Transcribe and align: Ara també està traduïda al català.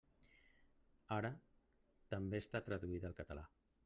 Ara 1.17 1.29
també 2.15 2.39
està 2.45 2.63
traduïda 2.71 3.09
al 3.11 3.15
català. 3.21 3.45